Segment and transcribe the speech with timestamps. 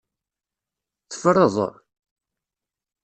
[1.09, 1.55] Teffreḍ?